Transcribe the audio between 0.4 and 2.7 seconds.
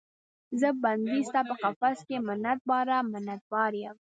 زه بندۍ ستا په قفس کې، منت